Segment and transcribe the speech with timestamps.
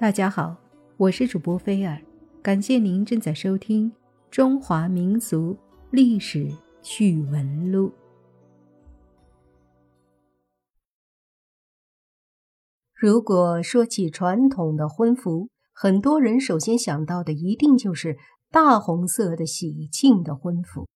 [0.00, 0.56] 大家好，
[0.96, 2.00] 我是主播菲尔，
[2.40, 3.90] 感谢您正在收听
[4.30, 5.58] 《中华民族
[5.90, 6.48] 历史
[6.80, 7.88] 趣闻录》。
[12.94, 18.16] 如果说起传统的婚服，很多人首先想到的一定就是
[18.52, 20.86] 大红色的喜庆的婚服。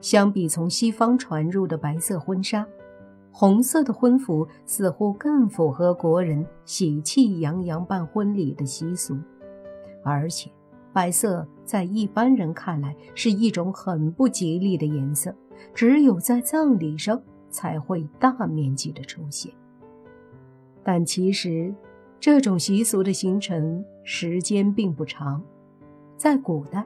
[0.00, 2.68] 相比从西方传入的白色婚纱。
[3.32, 9.16] 红色的婚服似乎更符合国人喜气洋洋办婚礼的习俗，
[10.02, 10.50] 而且
[10.92, 15.34] 白色在一般人看来是一种很不吉利的颜色，
[15.72, 19.52] 只有在葬礼上才会大面积的出现。
[20.82, 21.72] 但其实，
[22.18, 25.40] 这种习俗的形成时间并不长，
[26.16, 26.84] 在古代，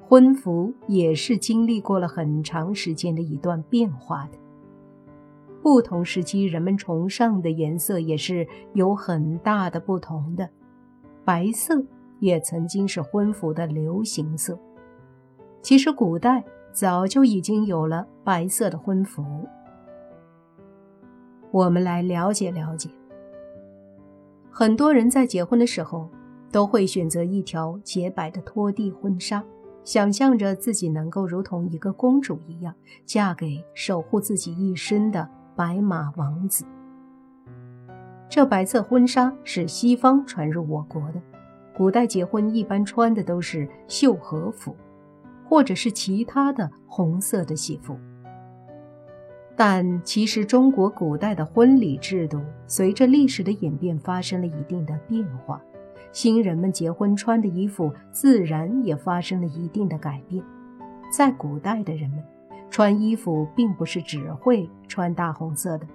[0.00, 4.38] 婚服也是经历过了很长时间的一段变化的。
[5.62, 10.48] 不同时期，人们崇尚的颜色也是有很大的不同的。
[11.24, 11.82] 白色
[12.20, 14.58] 也曾经是婚服的流行色。
[15.60, 19.24] 其实，古代早就已经有了白色的婚服。
[21.50, 22.88] 我们来了解了解。
[24.50, 26.08] 很多人在结婚的时候，
[26.50, 29.44] 都会选择一条洁白的拖地婚纱，
[29.84, 35.28] 想象着自己能够如同一个公主一样，嫁给守护自己一生的。
[35.58, 36.64] 白马王子，
[38.28, 41.20] 这白色婚纱是西方传入我国的。
[41.76, 44.76] 古代结婚一般穿的都是绣和服，
[45.44, 47.98] 或者是其他的红色的喜服。
[49.56, 55.60] 但其实中国古代的婚礼制度随着历史的演变发生了一定的变化，
[56.12, 60.40] 新人们结婚穿的衣服自然也发生了一定的改变。
[61.12, 62.22] 在古代的人们。
[62.78, 65.86] 穿衣服并不是只会穿大红色的，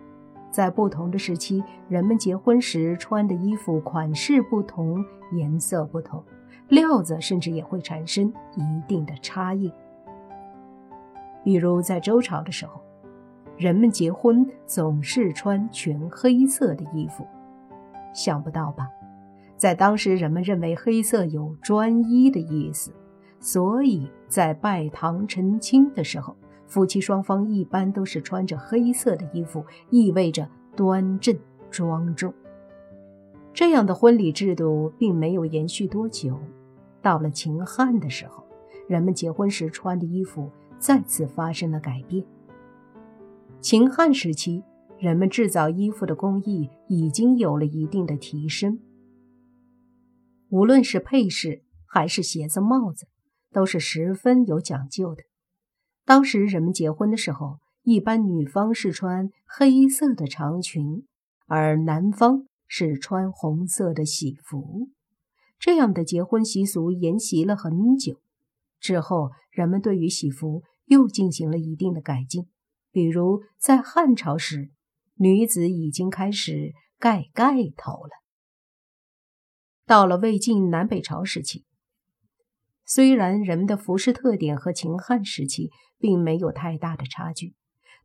[0.51, 6.21] 在不同的时期，人们结婚时穿的衣服款式不同，颜色不同，
[6.67, 9.71] 料子甚至也会产生一定的差异。
[11.41, 12.81] 比如在周朝的时候，
[13.55, 17.25] 人们结婚总是穿全黑色的衣服，
[18.13, 18.89] 想不到吧？
[19.55, 22.91] 在当时，人们认为黑色有专一的意思，
[23.39, 26.35] 所以在拜堂成亲的时候。
[26.65, 31.37] 夫妻双方一般都是穿着黑色的衣服，意味着端正
[31.69, 32.33] 庄重。
[33.53, 36.39] 这样的婚礼制度并没有延续多久。
[37.01, 38.43] 到了秦汉的时候，
[38.87, 42.25] 人们结婚时穿的衣服再次发生了改变。
[43.59, 44.63] 秦汉时期，
[44.97, 48.79] 人们制造衣服的工艺已经有了一定的提升，
[50.49, 53.07] 无论是配饰还是鞋子、帽子，
[53.51, 55.23] 都是十分有讲究的。
[56.05, 61.05] 当时人们结婚的时候，一般女方是穿黑色的长裙，
[61.47, 64.89] 而男方是穿红色的喜服。
[65.59, 68.19] 这样的结婚习俗沿袭了很久。
[68.79, 72.47] 之后，人们对于喜服又进行了一定的改进，
[72.91, 74.71] 比如在汉朝时，
[75.15, 78.09] 女子已经开始盖盖头了。
[79.85, 81.63] 到了魏晋南北朝时期，
[82.95, 87.55] 虽然人们的服饰特点和秦汉时期，并没有太大的差距，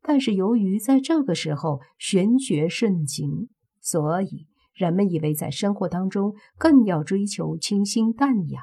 [0.00, 3.50] 但是由于在这个时候玄学盛行，
[3.82, 8.62] 所以人们以为在生活当中更要追求清新淡雅。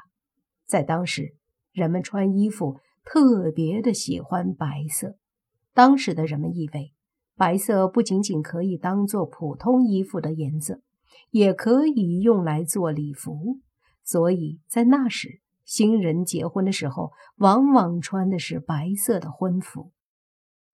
[0.66, 1.36] 在当时，
[1.70, 5.18] 人们穿衣服特别的喜欢白色。
[5.74, 6.92] 当时的人们以为，
[7.36, 10.80] 白色不仅仅可以当做普通衣服的颜色，
[11.30, 13.60] 也可以用来做礼服。
[14.02, 15.40] 所以在那时。
[15.66, 19.90] 新人结婚的时候，往往穿的是白色的婚服，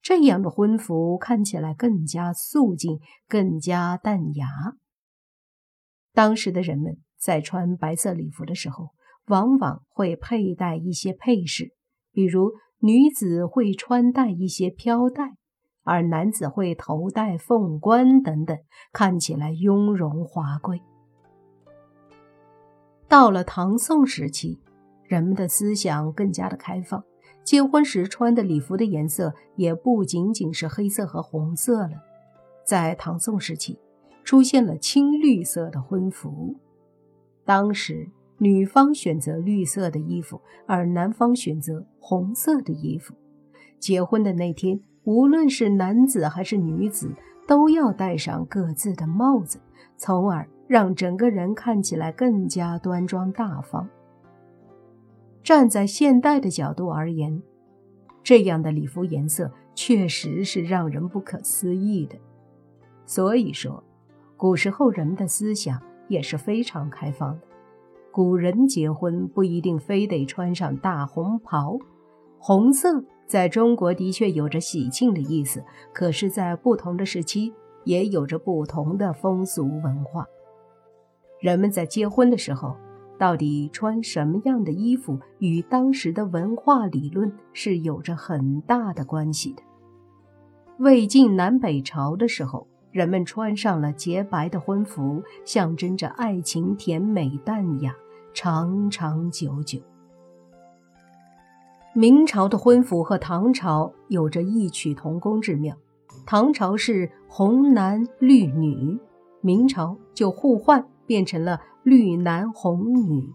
[0.03, 4.47] 这样的婚服看起来更加素净，更加淡雅。
[6.13, 8.91] 当时的人们在穿白色礼服的时候，
[9.29, 11.73] 往往会佩戴一些配饰，
[12.13, 15.37] 比如女子会穿戴一些飘带，
[15.85, 18.59] 而男子会头戴凤冠等等，
[18.93, 20.83] 看起来雍容华贵。
[23.09, 24.61] 到了唐宋时期。
[25.07, 27.03] 人们的思想更加的开放，
[27.45, 32.03] 结婚时穿的礼服的颜色也不仅仅是黑色和红色了。
[32.65, 33.79] 在唐宋时期，
[34.25, 36.57] 出现了青绿色的婚服。
[37.45, 38.09] 当时，
[38.39, 43.15] 女方选择绿色的衣服，而男方选择红色的衣服。
[43.79, 47.13] 结婚的那天，无论是男子还是女子，
[47.49, 49.59] 都要戴上各自的帽子，
[49.97, 53.89] 从而让整个人看起来更加端庄大方。
[55.53, 57.43] 站在现代的角度而言，
[58.23, 62.17] 这样的礼服颜色确实是让人不可思议的。
[63.05, 63.85] 所以说，
[64.39, 65.79] 古时候人们的思想
[66.09, 67.47] 也是非常开放的。
[68.11, 71.77] 古人结婚不一定非得穿上大红袍，
[72.39, 75.63] 红色在中国的确有着喜庆的意思，
[75.93, 77.53] 可是，在不同的时期
[77.85, 80.27] 也有着不同的风俗文化。
[81.41, 82.75] 人们在结婚的时候，
[83.23, 89.63] 到底穿什么样的衣服，与当时的文化理论是有着很大的关系的。
[90.79, 92.67] 魏晋南北朝的时候。
[92.91, 97.95] 人们穿上了洁白的婚服，象征着爱情甜美淡雅、
[98.35, 99.79] 长长久久。
[101.95, 105.75] 明朝的婚服和唐朝有着异曲同工之妙，
[106.27, 108.99] 唐朝是红男绿女，
[109.41, 113.33] 明朝就互换变成了绿男红女。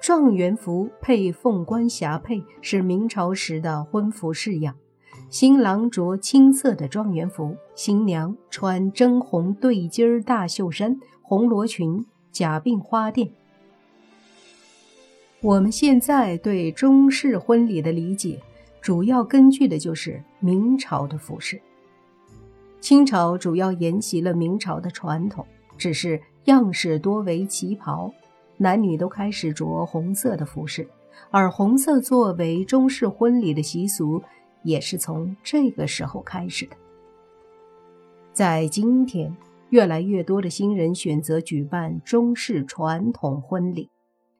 [0.00, 4.76] 状元服配凤冠霞帔是明朝时的婚服式样。
[5.30, 13.30] 新郎着青色的状元服，新娘穿真红对襟大袖衫、红罗裙、假鬓花钿。
[15.40, 18.40] 我们现在对中式婚礼的理解，
[18.80, 21.60] 主要根据的就是明朝的服饰。
[22.80, 25.46] 清朝主要沿袭了明朝的传统，
[25.76, 28.12] 只是样式多为旗袍，
[28.56, 30.88] 男女都开始着红色的服饰，
[31.30, 34.22] 而红色作为中式婚礼的习俗。
[34.64, 36.76] 也是从这个时候开始的。
[38.32, 39.36] 在今天，
[39.68, 43.90] 越来越多的新人选择举办中式传统婚礼，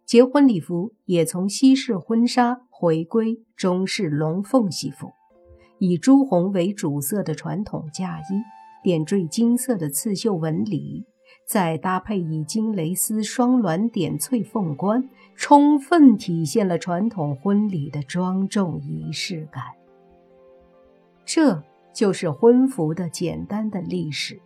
[0.06, 5.10] 结婚礼服也从西式婚纱回归中式龙凤喜服，
[5.78, 8.22] 以朱红为主色的传统嫁衣，
[8.82, 11.04] 点缀金色的刺绣纹理，
[11.44, 19.62] 再搭配以金蕾丝双鸾点翠凤冠，充分体现了传统婚礼的庄重仪式感。
[21.24, 21.62] 这
[21.92, 24.40] 就是婚服的简单的历史。